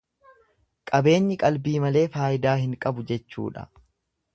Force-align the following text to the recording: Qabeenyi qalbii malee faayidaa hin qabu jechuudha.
Qabeenyi 0.93 1.39
qalbii 1.45 1.75
malee 1.85 2.03
faayidaa 2.19 2.59
hin 2.67 2.77
qabu 2.87 3.11
jechuudha. 3.13 3.73